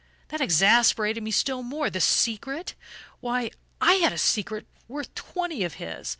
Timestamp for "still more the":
1.29-2.01